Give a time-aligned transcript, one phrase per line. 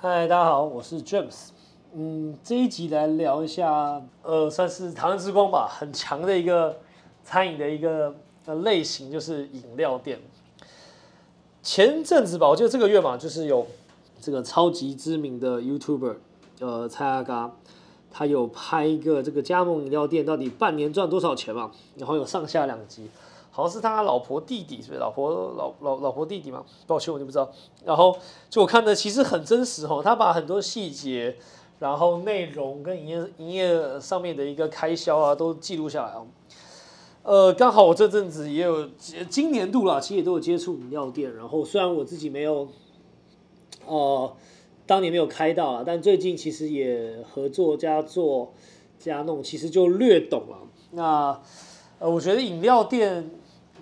[0.00, 1.48] 嗨，大家好，我是 James。
[1.92, 6.76] 嗯，这一集来聊一下，呃，算是台湾之光吧，很强的一个
[7.24, 8.14] 餐饮的一个
[8.46, 10.20] 呃类型，就是饮料店。
[11.64, 13.66] 前阵子吧，我记得这个月嘛，就是有
[14.20, 16.14] 这个超级知名的 YouTuber，
[16.60, 17.56] 呃，蔡阿嘎，
[18.08, 23.10] 他有拍一个这个加盟饮料店到底半年赚多少钱嘛，然后有上下两集。
[23.58, 26.64] 好像是他老婆弟弟，是不是老婆老老老婆弟弟嘛？
[26.86, 27.50] 抱歉，我就不知道。
[27.84, 28.16] 然后
[28.48, 31.36] 就我看的其实很真实哦，他把很多细节，
[31.80, 36.28] 然后内容跟营业营业上面的一个开销啊，都记录下来哦。
[37.24, 38.88] 呃，刚好我这阵子也有
[39.28, 41.34] 今年度啦，其实也都有接触饮料店。
[41.34, 42.68] 然后虽然我自己没有，
[43.86, 44.32] 呃，
[44.86, 48.52] 当年没有开到啊，但最近其实也合作加做
[49.00, 50.58] 加弄，其实就略懂了。
[50.92, 51.40] 那
[51.98, 53.28] 呃，我觉得饮料店。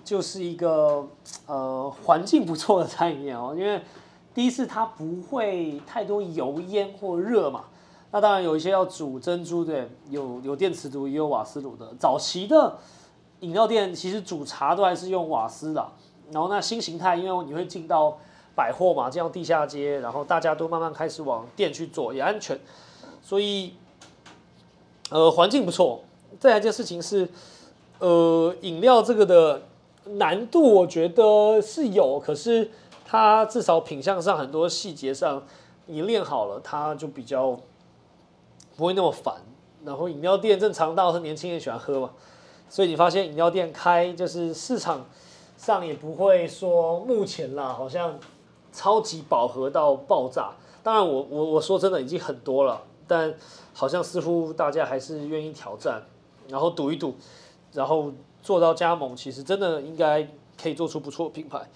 [0.07, 1.05] 就是一个
[1.47, 3.81] 呃环境不错的餐饮业哦， 因为
[4.33, 7.65] 第一次它不会太多油烟或热嘛。
[8.09, 11.93] 那当然有一些要煮珍珠的，有有电磁炉也有瓦斯炉的。
[11.99, 12.77] 早期的
[13.41, 15.85] 饮料店其实煮茶都还是用瓦斯的。
[16.31, 18.17] 然后那新形态，因为你会进到
[18.55, 22.57] 百货嘛，这样地下街，然后大家都慢慢开始往店去做，也安全，
[23.21, 23.73] 所以
[25.09, 25.99] 呃环境不错。
[26.39, 27.27] 再来一件事情是，
[27.99, 29.63] 呃饮料这个的。
[30.13, 32.71] 难度我觉得是有，可是
[33.05, 35.43] 它至少品相上很多细节上，
[35.85, 37.59] 你练好了，它就比较
[38.75, 39.35] 不会那么烦。
[39.85, 42.11] 然后饮料店正常到是年轻人喜欢喝嘛，
[42.69, 45.05] 所以你发现饮料店开就是市场
[45.57, 48.17] 上也不会说目前啦，好像
[48.71, 50.51] 超级饱和到爆炸。
[50.83, 53.33] 当然我我我说真的已经很多了，但
[53.73, 56.03] 好像似乎大家还是愿意挑战，
[56.49, 57.15] 然后赌一赌，
[57.73, 58.11] 然后。
[58.41, 60.27] 做到加盟，其实真的应该
[60.61, 61.69] 可以做出不错的品牌。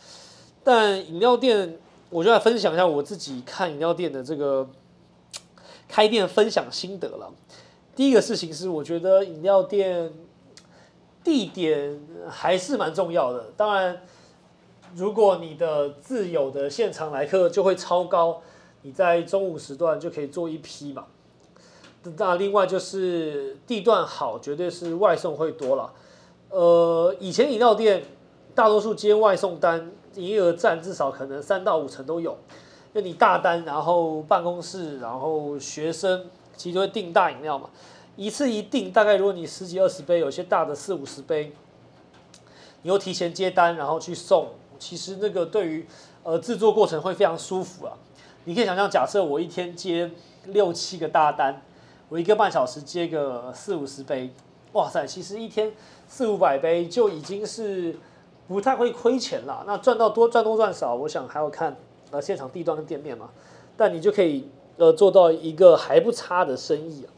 [0.63, 1.77] 但饮料店，
[2.09, 4.69] 我就来分享一下我自己看饮料店的这个
[5.87, 7.33] 开店分享心得了。
[7.95, 10.13] 第一个事情是，我觉得饮料店
[11.23, 13.51] 地点还是蛮重要的。
[13.57, 14.01] 当然，
[14.95, 18.41] 如果你的自有的现场来客就会超高，
[18.83, 21.05] 你在中午时段就可以做一批嘛。
[22.17, 25.93] 那另外就是地段好，绝对是外送会多了。
[26.51, 28.03] 呃，以前饮料店
[28.53, 32.37] 大多数接外送单，营业额占至少可能三到五成都有。
[32.91, 36.25] 那你大单，然后办公室，然后学生，
[36.57, 37.69] 其实都会订大饮料嘛。
[38.17, 41.53] 一次一订，大概如果你十几二十杯，有些大的四五十杯，
[42.81, 45.87] 你又提前接单，然后去送，其实那个对于
[46.23, 47.93] 呃制作过程会非常舒服啊。
[48.43, 50.11] 你可以想象，假设我一天接
[50.47, 51.61] 六七个大单，
[52.09, 54.29] 我一个半小时接个四五十杯。
[54.73, 55.71] 哇塞，其实一天
[56.07, 57.97] 四五百杯就已经是
[58.47, 59.63] 不太会亏钱了。
[59.67, 61.75] 那赚到多赚多赚少，我想还要看
[62.11, 63.29] 呃现场地段跟店面嘛。
[63.75, 67.09] 但你就可以呃做到一个还不差的生意啊。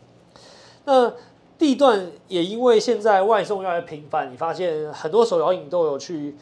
[0.86, 1.14] 那
[1.58, 6.36] 地段也因为现在外送越来越频繁，你发现很多手摇饮都有去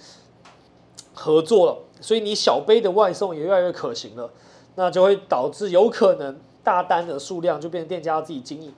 [1.14, 4.30] 合作了，所以你小杯的外送也越来越可行了。
[4.76, 8.74] 那就会导致有可能大单的数量就变成店家自己经营。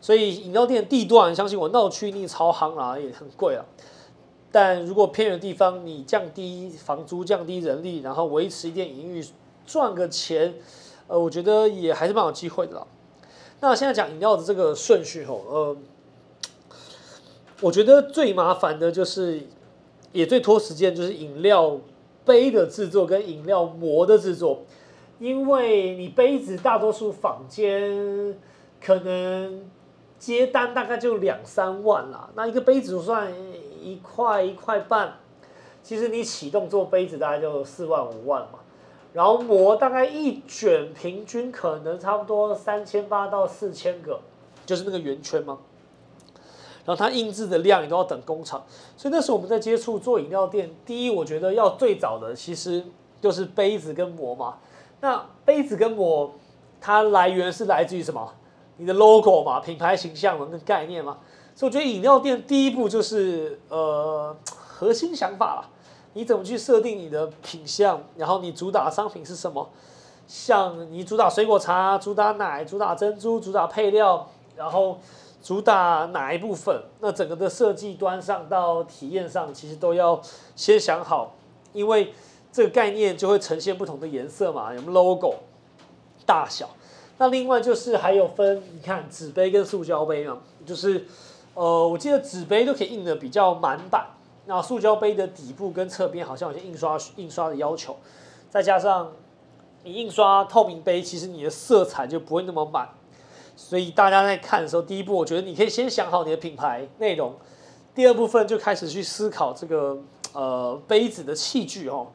[0.00, 3.64] 所以饮料店地段，相信我，闹区你超夯啊，也很贵啊。
[4.52, 9.24] 但如果偏远地方，你降低房租、降低人力，然后维持一点营运，
[9.66, 10.54] 赚个钱，
[11.08, 12.86] 呃，我觉得也还是蛮有机会的啦。
[13.60, 15.76] 那现在讲饮料的这个顺序吼，呃，
[17.60, 19.42] 我觉得最麻烦的就是，
[20.12, 21.78] 也最拖时间，就是饮料
[22.24, 24.62] 杯的制作跟饮料膜的制作，
[25.18, 28.38] 因为你杯子大多数坊间
[28.80, 29.68] 可能。
[30.26, 33.32] 接单大概就两三万啦，那一个杯子算
[33.80, 35.18] 一块一块半，
[35.84, 38.58] 其实你启动做杯子大概就四万五万嘛，
[39.12, 44.18] 然后膜大概一卷平均可能差不多三千八到四千个，
[44.66, 45.58] 就是那个圆圈嘛，
[46.84, 48.64] 然后它印制的量也都要等工厂，
[48.96, 52.84] 所以那时候我们在接触做饮料店，第一我觉得要最早的其实
[53.20, 54.58] 就是杯子跟膜嘛，
[55.00, 56.34] 那杯子跟膜
[56.80, 58.34] 它来源是来自于什么？
[58.76, 61.18] 你的 logo 嘛，品牌形象嘛，跟概念嘛，
[61.54, 65.68] 所以我觉得饮料店第一步就是呃核心想法啦。
[66.14, 69.68] 你怎么去设定你的品相，然后你主打商品是什么？
[70.26, 74.26] 像你主打水果茶、主打奶、主打珍珠、主打配料，
[74.56, 74.98] 然后
[75.42, 76.82] 主打哪一部分？
[77.00, 80.20] 那整个的设计端上到体验上，其实都要
[80.56, 81.34] 先想好，
[81.72, 82.12] 因为
[82.50, 85.34] 这个概念就会呈现不同的颜色嘛，有有 logo、
[86.24, 86.68] 大小。
[87.18, 91.06] 那另外就是还有分，你看纸杯跟塑胶杯嘛，就是，
[91.54, 94.06] 呃，我记得纸杯都可以印的比较满版，
[94.44, 97.96] 那塑胶杯的底部跟侧边好像有些印刷印刷的要求，
[98.50, 99.12] 再加上
[99.82, 102.88] 你印刷透明杯，其实你的色彩就不会那么满。
[103.56, 107.34] 所以大家在看的时候，第一步我觉得你可以先想好你的品牌内容，
[107.94, 109.96] 第二部分就开始去思考这个
[110.34, 112.08] 呃杯子的器具哦。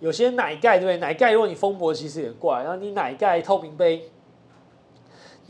[0.00, 0.96] 有些奶盖对不对？
[0.96, 4.10] 奶盖如果你封膜其实也怪，然后你奶盖透明杯，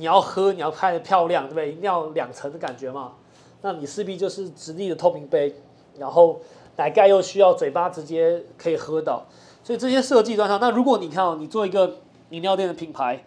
[0.00, 1.68] 你要喝你要看的漂亮对不对？
[1.68, 3.12] 一定要两层的感觉嘛。
[3.60, 5.54] 那你势必就是直立的透明杯，
[5.98, 6.40] 然后
[6.76, 9.26] 奶盖又需要嘴巴直接可以喝到，
[9.62, 11.98] 所以这些设计端上，那如果你看哦，你做一个
[12.30, 13.24] 饮料店的品牌，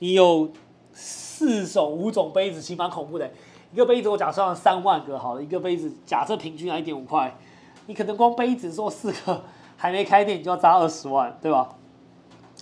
[0.00, 0.50] 你有。
[0.98, 3.30] 四种五种杯子其实蛮恐怖的，
[3.70, 7.36] 一个杯子我假设三万个好了，一个杯子假设平均啊一点五块，
[7.84, 9.44] 你可能光杯子做四个，
[9.76, 11.68] 还没开店你就要砸二十万，对吧？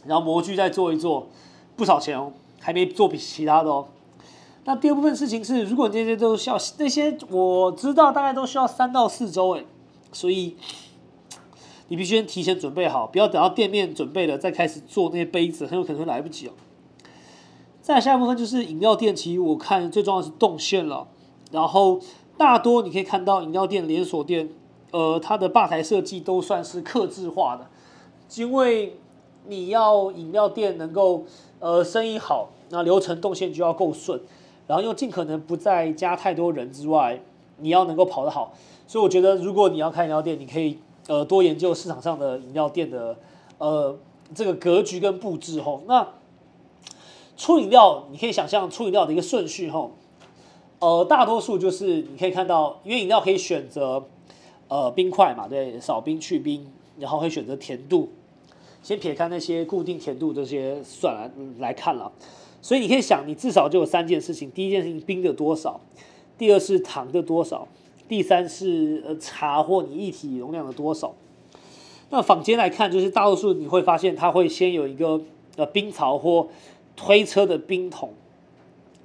[0.04, 1.28] 然后模具再做一做，
[1.76, 3.86] 不少钱哦，还没做比其他的哦。
[4.64, 9.64] 那第二部分事情是，如果这些都需要那些我知道大概都需要三到四周哎，
[10.12, 10.56] 所以
[11.88, 16.52] 你必须先提前准备好，不要等到店面准备了再开始做那些杯子，很有可能会来不及哦。
[17.82, 21.06] 再下一部分就是饮料店，其实我看最重要的是动线了。
[21.52, 22.00] 然后
[22.38, 24.48] 大多你可以看到饮料店连锁店，
[24.92, 27.68] 呃，它的吧台设计都算是克制化的，
[28.42, 28.98] 因为
[29.46, 31.24] 你要饮料店能够
[31.60, 34.20] 呃生意好，那流程动线就要够顺，
[34.66, 37.20] 然后又尽可能不再加太多人之外，
[37.58, 38.54] 你要能够跑得好。
[38.86, 43.16] 所以我觉得如果你要开饮料店，你可以呃多研究市场上的饮料店的
[43.58, 43.96] 呃
[44.34, 46.06] 这个格局跟布置后那。
[47.36, 49.90] 出饮料，你可以想象出饮料的一个顺序哈，
[50.78, 54.04] 呃，大多数就是你可以看到，因为饮料可以选择
[54.68, 56.64] 呃冰块嘛，对，少冰去冰，
[56.96, 58.10] 然后会选择甜度，
[58.84, 62.12] 先撇开那些固定甜度这些算了来看了，
[62.60, 65.80] 所以你可以想，你至少就有三件事情，第一件事情冰的多少，
[66.36, 67.66] 第二是糖的多少，
[68.06, 71.14] 第三是呃茶或你液体容量的多少。
[72.10, 75.18] 那坊间来看，就是大多数你会发现它会先有一个
[75.56, 76.48] 呃冰槽或
[76.94, 78.12] 推车的冰桶，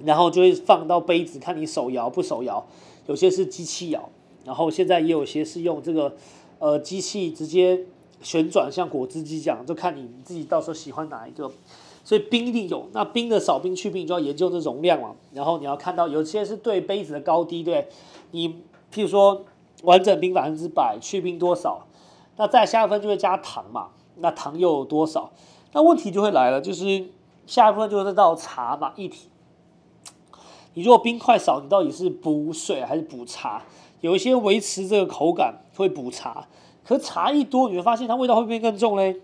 [0.04, 2.66] 然后就会放到杯子，看你手摇不手摇。
[3.06, 4.10] 有些是机器摇，
[4.44, 6.14] 然后现在也有些是用这个
[6.58, 7.86] 呃机器直接
[8.22, 11.50] 旋转，像果汁机这样，就看你自己到时候喜欢哪一个。
[12.04, 15.14] 所以冰一定有，那冰的少冰去冰就要研究这容量嘛。
[15.32, 17.88] 然后你要看到有些是对杯子的高低，对，
[18.30, 18.48] 你
[18.92, 19.44] 譬如说
[19.82, 21.86] 完整冰百分之百，去冰多少？
[22.36, 25.30] 那再下一分就会加糖嘛，那糖又有多少？
[25.72, 27.08] 那问题就会来了，就是。
[27.46, 29.28] 下一部分就是到茶嘛，一体。
[30.74, 33.64] 你如果冰块少，你到底是补水还是补茶？
[34.02, 36.46] 有一些维持这个口感会补茶，
[36.90, 39.20] 可茶一多，你会发现它味道会变更重嘞。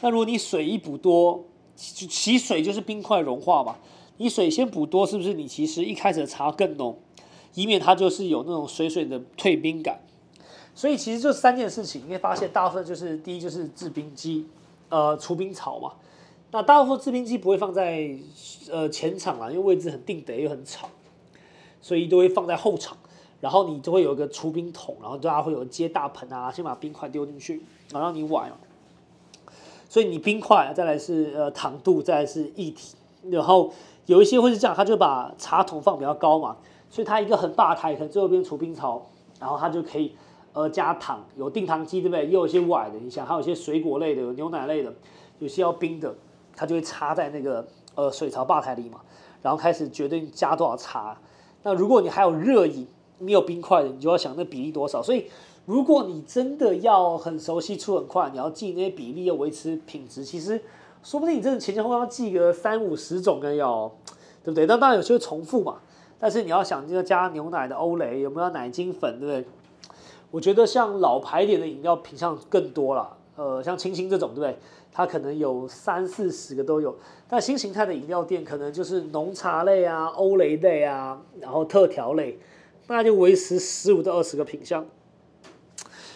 [0.00, 1.44] 那如果你水一补多，
[1.76, 3.76] 其水就是冰块融化嘛，
[4.16, 6.98] 你水先补多，是不是你其实一开始的茶更浓，
[7.52, 10.00] 以免它就是有那种水水的退冰感。
[10.74, 14.46] 所以其实这三件事情，你会发现大部分就是第一就是制冰机，
[14.88, 15.92] 呃，除冰槽嘛。
[16.50, 18.08] 那大部分制冰机不会放在
[18.70, 20.88] 呃前场啦，因为位置很定得又很吵，
[21.82, 22.96] 所以都会放在后场。
[23.46, 27.62] 然后你就会有一个除冰桶，然后大家会有接大盆啊，先把冰块丢进去，
[27.92, 28.50] 然后让你崴。
[29.88, 32.96] 所以你冰块再来是呃糖度，再来是液体，
[33.30, 33.72] 然后
[34.06, 36.56] 有一些会是这样，他就把茶桶放比较高嘛，
[36.90, 39.06] 所以它一个很大台，可能最后边除冰槽，
[39.38, 40.16] 然后它就可以
[40.52, 42.26] 呃加糖，有定糖机对不对？
[42.26, 44.92] 也有一些崴的，你想还有一些水果类的，有牛奶类的，
[45.38, 46.12] 有些要冰的。
[46.56, 49.00] 它就会插在那个呃水槽吧台里嘛，
[49.42, 51.16] 然后开始决定加多少茶。
[51.62, 52.88] 那如果你还有热饮，
[53.18, 55.02] 你有冰块的，你就要想那比例多少。
[55.02, 55.26] 所以
[55.64, 60.60] 如果你真的要很熟悉出很快，你要记那些比例要维持品质，其实
[61.02, 63.90] 说不定你真的前前后后要记个三五十种跟要，
[64.44, 64.66] 对不对？
[64.66, 65.76] 那当然有些会重复嘛。
[66.18, 69.44] 但是你要想这个加牛奶的欧蕾有没有奶精粉，对不对？
[70.30, 74.58] 我觉得像老牌点的饮料品相更多了，呃，像清新这种，对不对？
[74.92, 76.96] 它可能有三四十个都有，
[77.28, 82.38] 但新形态的饮料店可能就是浓茶类啊、欧蕾类啊，然后特调类，
[82.86, 84.84] 大概就维持十五到二十个品相。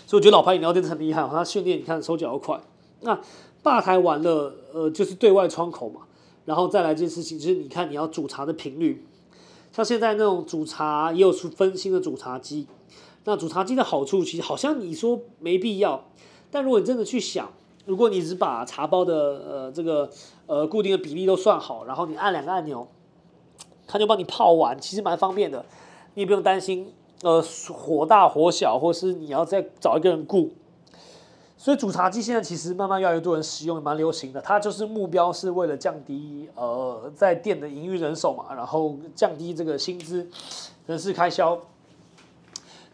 [0.07, 2.61] 所以我觉得老牌饮料店很厉害，它训练你看手脚要快。
[3.01, 3.21] 那
[3.63, 6.03] 吧台完了，呃，就是对外窗口嘛，
[6.45, 9.07] 然后再来一件事情，就是你看你要煮茶的频率，
[9.73, 12.67] 像现在那种煮茶也有出分新的煮茶机。
[13.25, 16.05] 那煮茶机的好处其实好像你说没必要，
[16.51, 17.51] 但如果你真的去想。
[17.87, 20.09] 如果你只把茶包的呃这个
[20.47, 22.87] 呃固定的比例都算好，然后你按两个按钮，
[23.87, 25.65] 它就帮你泡完，其实蛮方便的，
[26.15, 30.51] 你也不用担心呃火大火小，或是你要再找一个人雇。
[31.57, 34.41] 所以煮茶机现在其实慢慢越来越多人使用，也蛮流行的。
[34.41, 40.29] 它就是目标是为了降低呃在店的营运人手嘛，然后降低这个薪资
[40.87, 41.59] 人事开销。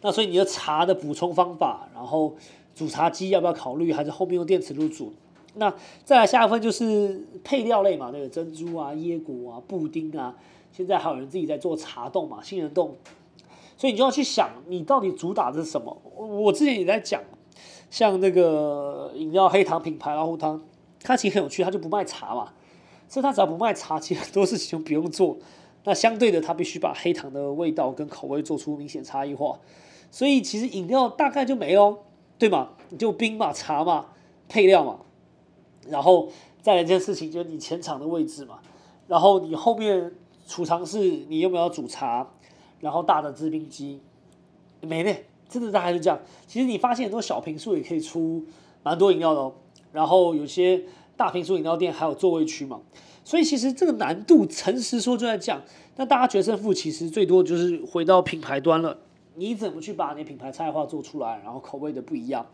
[0.01, 2.35] 那所以你的茶的补充方法，然后。
[2.77, 3.91] 煮茶机要不要考虑？
[3.91, 5.11] 还是后面用电磁炉煮？
[5.55, 5.73] 那
[6.05, 10.37] 再来下一份就是配料类嘛，那个珍珠啊、椰果啊、布丁啊，
[10.76, 12.95] 现在还有人自己在做茶冻嘛、杏仁冻，
[13.78, 15.97] 所以你就要去想，你到底主打的是什么？
[16.14, 17.23] 我之前也在讲，
[17.90, 20.62] 像那个饮料黑糖品牌老虎汤，
[21.02, 22.52] 它其实很有趣，它就不卖茶嘛，
[23.09, 25.38] 所以它只要不卖茶，其实很多事情就不用做。
[25.85, 29.59] 那相对的，它必须把黑糖的味道跟口味做出明显差异化，
[30.11, 32.00] 所以其实饮料大概就没喽，
[32.38, 32.73] 对吗？
[32.90, 34.09] 你就冰嘛、茶嘛、
[34.47, 34.99] 配料嘛。
[35.88, 36.28] 然后
[36.61, 38.59] 再来一件事情，就是你前场的位置嘛，
[39.06, 40.12] 然后你后面
[40.47, 40.99] 储藏室
[41.29, 42.26] 你有没有煮茶，
[42.81, 44.00] 然后大的制冰机
[44.81, 45.12] 没呢，
[45.49, 46.19] 真的大概是这样。
[46.47, 48.45] 其实你发现很多小平数也可以出
[48.83, 49.53] 蛮多饮料的哦，
[49.93, 50.85] 然后有些
[51.17, 52.81] 大平数饮料店还有座位区嘛，
[53.25, 55.62] 所以其实这个难度，诚实说就在讲。
[55.97, 58.99] 那大家决胜负其实最多就是回到品牌端了，
[59.35, 62.47] 你怎么去把你品牌差异化做出来，然后口味的不一样，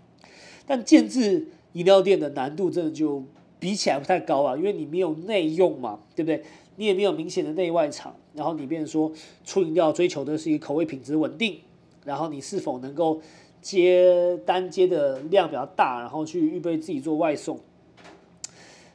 [0.66, 1.48] 但建制。
[1.72, 3.24] 饮料店的难度真的就
[3.58, 6.44] 比起来不太高啊，因为你没有内用嘛，对不对？
[6.76, 9.12] 你也没有明显的内外场，然后你变成说
[9.44, 11.58] 出饮料追求的是一个口味品质稳定，
[12.04, 13.20] 然后你是否能够
[13.60, 17.60] 接单接的量比较大，然后去预备自己做外送。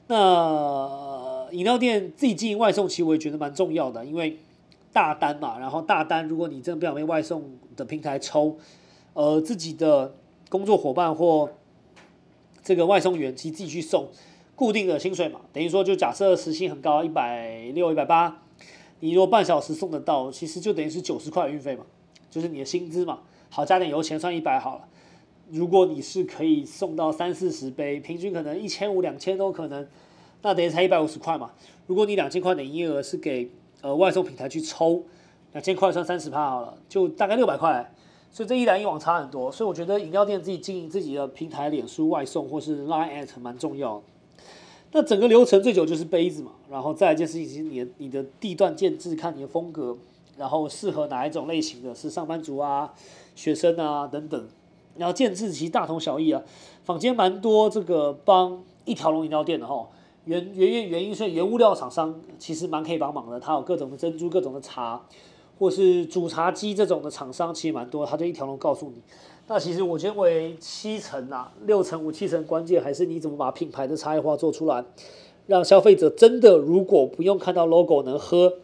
[0.07, 4.37] 那饮料店自己经营外送，其实我也觉得蛮重要的，因为
[4.93, 7.43] 大单嘛，然后大单如果你真的不想被外送
[7.75, 8.57] 的平台抽，
[9.13, 10.15] 呃，自己的
[10.49, 11.49] 工作伙伴或
[12.63, 14.07] 这个外送员其实自己去送，
[14.57, 18.41] 固定的薪水嘛，等于说就假设时薪很高，一百六、一百八，
[19.01, 21.85] 你如果半小时送得到，其实就等于是九十块运费嘛，
[22.31, 23.19] 就是你的薪资嘛。
[23.51, 24.87] 好，加点油钱算一百好了。
[25.51, 29.87] 如果你是可以送到三四十杯，平均可能一千五、两千都可能，
[30.41, 31.51] 那等于才一百五十块嘛。
[31.85, 35.03] 如果你两千块的营业额是给呃外送平台去抽，
[35.53, 37.93] 两千块算三十趴好了，就大概六百块。
[38.31, 44.01] 所以这一来一往差很多，所以我觉得饮料店自己经营自己的平台，脸书外送或是 Line at 蛮重要。
[44.97, 49.95] 那整个流程最久就是杯子嘛，然后再一件事情是你的你的地段建制，看你的风格，
[50.37, 52.91] 然后适合哪一种类型的，是上班族啊、
[53.35, 54.47] 学生啊等等。
[54.95, 56.41] 然后建制其实大同小异啊，
[56.83, 59.87] 坊间蛮多这个帮一条龙饮料店的哈，
[60.25, 64.99] 原原原原因是原物料厂商其实蛮可以帮忙的，它有各种的珍珠、各种的茶。
[65.59, 69.01] 或是煮茶机这种的厂商其实蛮多，他就一条龙告诉你。
[69.49, 74.83] 那其实我觉得为七成啊，六成五七成关键还是你怎么把品牌的差异化做出来，
[75.45, 78.55] 让消费者真的如果不用看到 logo 能喝，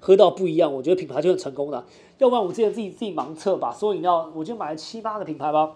[0.00, 1.84] 喝到不一样，我觉得品牌就很成功的。
[2.16, 5.72] 要不然我之前自己自己盲测吧所有饮料，我就买了七八个品牌吧，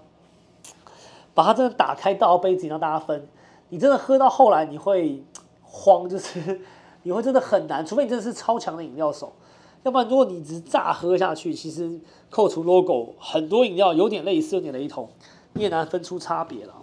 [1.35, 3.28] 把它真的打开倒杯子让大家分，
[3.68, 5.23] 你真的喝到后来你会
[5.62, 6.62] 慌，就是
[7.04, 9.35] 你会真的很难，除非你真的是超强的饮料手。
[9.82, 15.08] 要不然，如果你只是炸喝下去，其实扣除 logo，很多饮料有点类似，有点雷同，
[15.54, 16.75] 你也难分出差别了。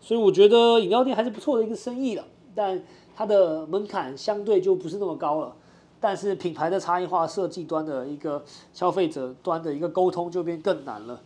[0.00, 2.82] 所以我觉得饮料店还是不错的一个生意了，但
[3.14, 5.54] 它的门槛相对就不是那么高了。
[6.00, 8.42] 但是品牌的差异化设计端的一个
[8.72, 11.20] 消费者端的一个沟通就变更难了。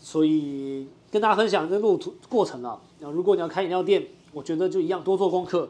[0.00, 5.68] 所以跟大家分享这路途过程啊，如果你要开饮料店，我觉得就一样多做功课，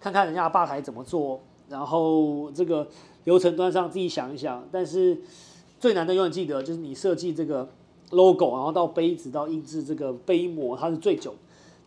[0.00, 1.40] 看看人家吧台怎么做，
[1.72, 2.86] 然后这个。
[3.24, 5.16] 流程端上自己想一想，但是
[5.78, 7.68] 最难的永远记得就是你设计这个
[8.10, 11.32] logo，然后到杯子到印制这个杯膜，它是最久。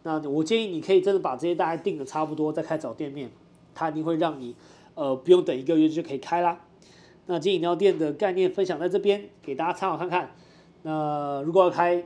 [0.04, 3.30] 那我建议你可以真的把这些大概定的差不多，再开找店面，
[3.74, 4.56] 它一定会让你
[4.94, 6.58] 呃不用等一个月就可以开啦。
[7.26, 10.32] 那今饮料店的概念分享在这边，给大家参考看看。
[10.84, 12.02] 那如果要开，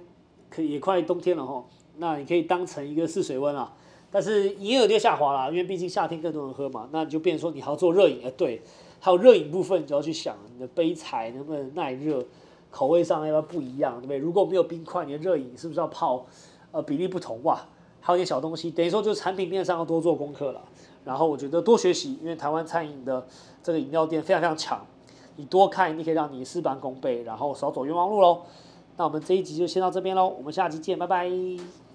[0.49, 1.63] 可也快冬天了哈，
[1.97, 3.73] 那你可以当成一个试水温啊。
[4.11, 8.61] 但是营业额就下滑了，因为毕竟夏天更多人喝嘛，那你就变成说你还要做热饮，哎对。
[9.01, 12.21] 还有热饮部分，你就要去想你的杯材能不能耐热，
[12.69, 14.17] 口味上要不要不一样，对不对？
[14.17, 16.25] 如果没有冰块，你的热饮是不是要泡，
[16.73, 17.61] 呃，比例不同哇？
[18.01, 20.61] 还有一些小东西，等于说就是产品面上要多做功课了。
[21.05, 23.25] 然后我觉得多学习，因为台湾餐饮的
[23.63, 24.85] 这个饮料店非常非常强，
[25.37, 28.41] 你多看，你可以让你事半功倍，然后少走冤枉路喽。
[28.97, 31.88] 那我们这一集就先到这边喽，我们下期见，拜拜。